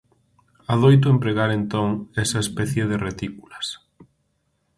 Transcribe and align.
Adoito 0.73 1.07
empregar 1.15 1.49
entón 1.59 1.89
esa 2.23 2.39
especie 2.45 2.83
de 2.89 2.97
retículas. 3.07 3.67